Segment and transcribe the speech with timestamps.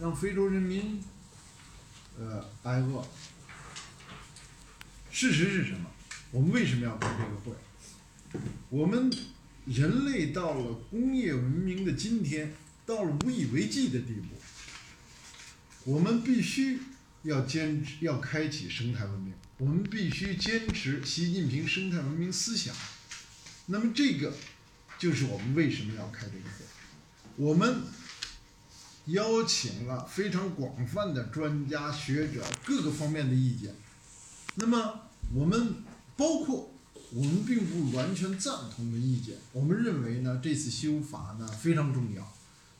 [0.00, 1.02] 让非洲人民
[2.18, 3.06] 呃挨饿。
[5.10, 5.90] 事实是什么？
[6.30, 8.40] 我们为什么要开这个会？
[8.70, 9.12] 我们
[9.66, 12.54] 人类到了工业文明的今天，
[12.86, 14.28] 到了无以为继的地步，
[15.84, 16.80] 我们必须
[17.24, 19.34] 要坚持，要开启生态文明。
[19.58, 22.74] 我们必须坚持习近平生态文明思想。
[23.66, 24.34] 那么这个
[24.98, 26.64] 就是我们为什么要开这个会。
[27.36, 27.82] 我们
[29.06, 33.74] 邀请了非常广泛的专家学者各个方面的意见。
[34.54, 35.00] 那么
[35.34, 35.76] 我们
[36.16, 36.72] 包括
[37.10, 42.32] 我们并不完全赞同的意见，我们认为呢这次修法呢非常重要，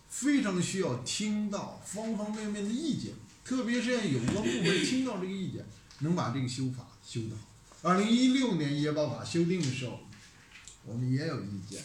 [0.09, 3.13] 非常需要听到方方面面的意见，
[3.45, 5.65] 特别是让有关部门听到这个意见。
[5.99, 7.89] 能把这个修法修得好。
[7.89, 10.01] 二零一六年野保法修订的时候，
[10.85, 11.81] 我们也有意见，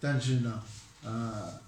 [0.00, 0.60] 但是呢，
[1.04, 1.60] 呃，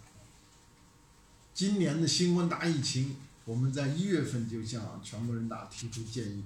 [1.56, 6.44] 今年的新冠大疫情，我们在一月份就向全国人大提出建议，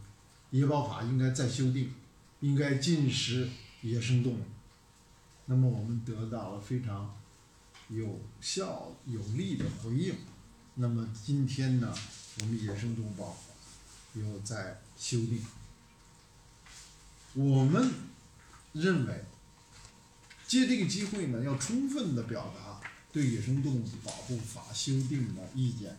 [0.50, 1.92] 野保法应该再修订，
[2.38, 3.48] 应该禁食
[3.82, 4.44] 野生动物。
[5.46, 7.12] 那么我们得到了非常
[7.88, 10.14] 有效有力的回应。
[10.76, 11.92] 那么今天呢，
[12.40, 13.52] 我们野生动物保护
[14.14, 14.80] 又在。
[15.00, 15.42] 修订，
[17.32, 17.90] 我们
[18.74, 19.24] 认为
[20.46, 25.98] 借这个机会呢，要充分的表达对野生动物保护法修订的意见。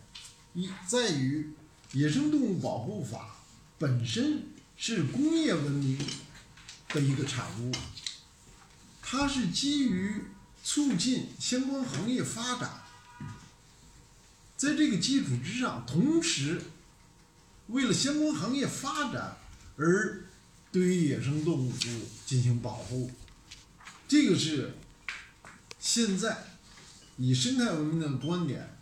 [0.54, 1.52] 一在于
[1.92, 3.36] 野生动物保护法
[3.78, 4.42] 本身
[4.76, 5.98] 是工业文明
[6.88, 7.72] 的一个产物，
[9.00, 10.24] 它是基于
[10.62, 12.82] 促进相关行业发展，
[14.56, 16.62] 在这个基础之上，同时。
[17.68, 19.38] 为了相关行业发展
[19.76, 20.24] 而
[20.70, 21.72] 对于野生动物
[22.26, 23.10] 进行保护，
[24.06, 24.74] 这个是
[25.78, 26.51] 现在
[27.16, 28.76] 以生态文明的观点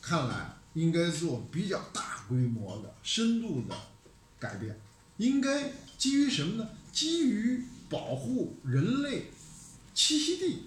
[0.00, 3.76] 看来，应该做比较大规模的、深度的
[4.38, 4.78] 改变。
[5.18, 6.68] 应该基于什么呢？
[6.92, 9.30] 基于保护人类
[9.94, 10.64] 栖息地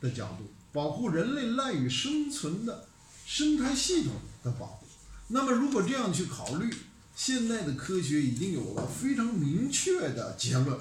[0.00, 2.86] 的角度，保护人类赖以生存的
[3.26, 4.12] 生态系统
[4.42, 4.86] 的保护。
[5.28, 6.72] 那么，如果这样去考虑，
[7.14, 10.78] 现在的科学已经有了非常明确的结论，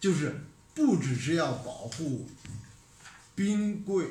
[0.00, 0.40] 就是
[0.74, 2.28] 不只是要保护
[3.34, 4.06] 冰柜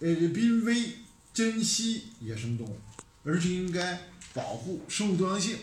[0.00, 0.92] 呃濒危
[1.34, 2.78] 珍稀野生动物，
[3.24, 5.58] 而是应该保护生物多样性。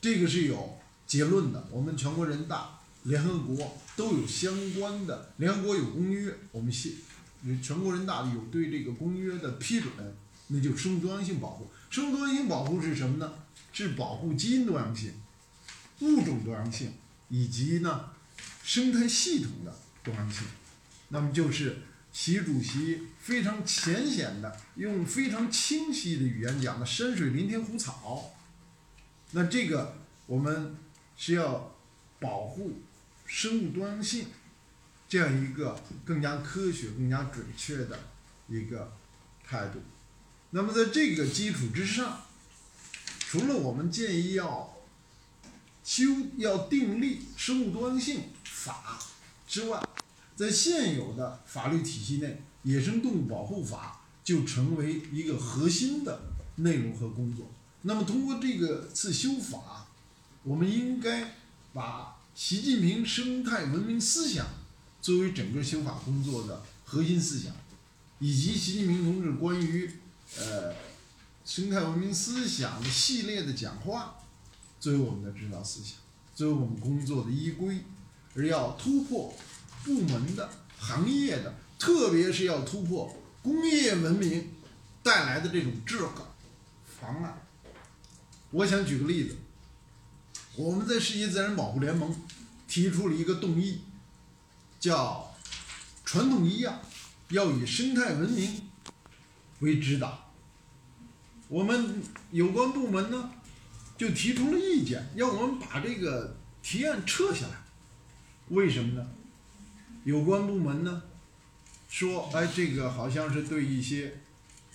[0.00, 1.68] 这个是有结论的。
[1.70, 6.92] 我们全国人大、联合国都有相关的，联合国有公约，我们现
[7.62, 9.92] 全国人大有对这个公约的批准，
[10.48, 11.70] 那就生物多样性保护。
[11.90, 13.32] 生物多样性保护是什么呢？
[13.72, 15.12] 是保护基因多样性、
[16.00, 16.92] 物种多样性
[17.28, 18.10] 以及呢
[18.62, 20.44] 生态系统的多样性。
[21.08, 21.78] 那么就是
[22.12, 28.32] 习主席非常浅显的用非常清晰的语言讲的“山水林田湖草”。
[29.32, 30.76] 那这个我们
[31.16, 31.76] 是要
[32.18, 32.82] 保护
[33.26, 34.26] 生物多样性，
[35.08, 37.98] 这样一个更加科学、更加准确的
[38.48, 38.92] 一个
[39.44, 39.80] 态度。
[40.50, 42.22] 那么在这个基础之上。
[43.30, 44.76] 除了我们建议要
[45.84, 46.04] 修
[46.38, 48.98] 要订立生物多样性法
[49.46, 49.80] 之外，
[50.40, 52.28] 在现有的法律体系内，
[52.62, 56.18] 《野生动物保护法》就成为一个核心的
[56.56, 57.50] 内容和工作。
[57.82, 59.86] 那么，通过这个次修法，
[60.42, 61.34] 我们应该
[61.74, 64.46] 把习近平生态文明思想
[65.02, 67.52] 作为整个修法工作的核心思想，
[68.18, 69.90] 以及习近平同志关于
[70.38, 70.74] 呃。
[71.44, 74.14] 生态文明思想的系列的讲话，
[74.78, 75.98] 作为我们的指导思想，
[76.34, 77.84] 作为我们工作的依归，
[78.34, 79.34] 而要突破
[79.84, 80.48] 部门的、
[80.78, 84.52] 行业的，特别是要突破工业文明
[85.02, 86.12] 带来的这种滞后
[87.00, 87.34] 妨碍。
[88.50, 89.36] 我想举个例子，
[90.56, 92.14] 我们在世界自然保护联盟
[92.66, 93.80] 提出了一个动议，
[94.78, 95.34] 叫
[96.04, 96.80] 传统医药
[97.30, 98.68] 要以生态文明
[99.60, 100.32] 为指导。
[101.48, 103.32] 我们有关部门呢，
[103.96, 107.54] 就提出了意见，要我们把这个提案撤下来。
[108.48, 109.08] 为什么呢？
[110.04, 111.02] 有关部门呢
[111.88, 114.18] 说，哎，这个好像是对一些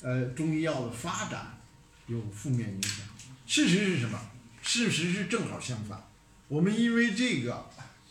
[0.02, 1.60] 呃中医药的发展
[2.08, 3.06] 有负面影响。
[3.48, 4.20] 事实是什么？
[4.62, 6.08] 事实是正好相反。
[6.48, 7.70] 我们因为这个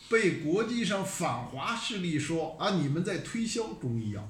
[0.09, 4.29] 被国际上反华势力说啊，你们在推销中医药，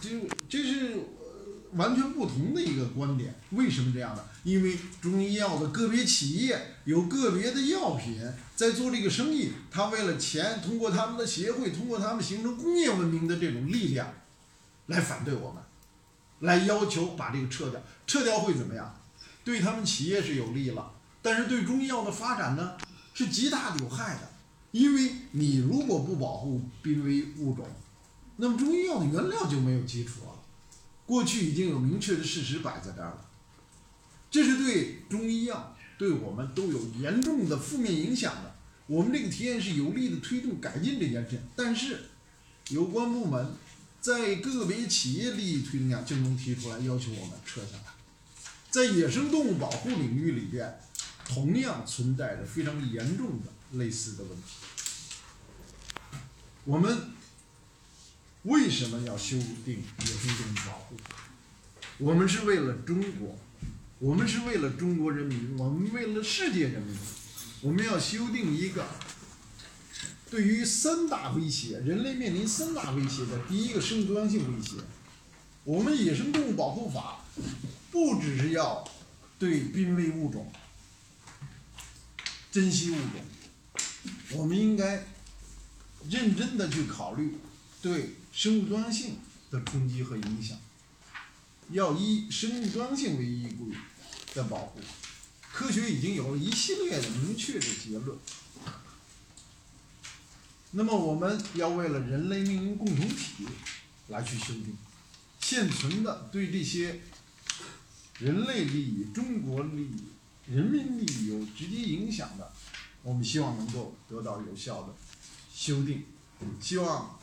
[0.00, 0.08] 这
[0.48, 0.98] 这是。
[1.74, 4.24] 完全不同的一个观点，为什么这样呢？
[4.42, 8.20] 因为中医药的个别企业有个别的药品
[8.56, 14.12] 在做这个生意，他为了钱，通过他们的协会，通过他们形成工业文明的这种力量，
[14.86, 15.62] 来反对我们。
[16.40, 18.96] 来要求把这个撤掉，撤掉会怎么样？
[19.44, 20.90] 对他们企业是有利了，
[21.20, 22.78] 但是对中医药的发展呢
[23.12, 24.30] 是极大的有害的，
[24.70, 27.66] 因为你如果不保护濒危物种，
[28.36, 30.39] 那么中医药的原料就没有基础了。
[31.10, 33.26] 过去已经有明确的事实摆在这儿了，
[34.30, 38.54] 这是对中医药对我们都有严重的负面影响的。
[38.86, 42.10] 我们这个提案是有力的推动改进这件事，但是
[42.68, 43.54] 有关部门
[44.00, 47.82] 在个别企业利益推动下就能提出来要求我们撤下来。
[48.70, 50.80] 在野生动物保护领域里边，
[51.24, 54.44] 同样存在着非常严重的类似的问题。
[56.64, 56.96] 我们
[58.44, 60.96] 为什么要修订野生动物保护？
[61.98, 63.38] 我们是为了中国，
[63.98, 66.96] 我们是为了中国人民，我们为了世界人民，
[67.60, 68.86] 我们要修订一个
[70.30, 74.76] 对于三大威胁，人类面临三大威胁的第一个生物多样性威胁。
[75.64, 77.22] 我们野生动物保护法
[77.90, 78.82] 不只是要
[79.38, 80.50] 对濒危物种、
[82.50, 83.82] 珍稀物种，
[84.32, 85.04] 我们应该
[86.08, 87.36] 认真的去考虑
[87.82, 89.18] 对生物多样性
[89.50, 90.58] 的冲击和影响，
[91.70, 93.76] 要以生物多样性为依据
[94.34, 94.80] 的保护。
[95.52, 98.16] 科学已经有了一系列的明确的结论。
[100.72, 103.46] 那么我们要为了人类命运共同体
[104.08, 104.76] 来去修订。
[105.40, 107.00] 现存的对这些
[108.20, 110.04] 人类利益、中国利益、
[110.46, 112.52] 人民利益有直接影响的，
[113.02, 114.94] 我们希望能够得到有效的
[115.52, 116.04] 修订。
[116.60, 117.18] 希望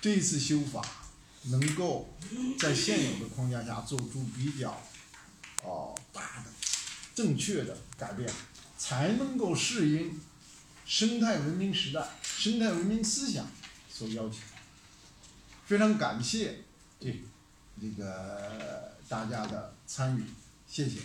[0.00, 0.84] 这次修法
[1.44, 2.14] 能够
[2.58, 4.82] 在现有的框架下做出比较
[5.62, 6.50] 哦大的、
[7.14, 8.32] 正确的改变，
[8.78, 10.20] 才能够适应
[10.84, 13.50] 生态文明时代、生态文明思想
[13.88, 14.36] 所要求。
[15.66, 16.60] 非常感谢
[17.00, 17.22] 这
[17.80, 20.24] 这个大家的参与，
[20.68, 21.00] 谢谢。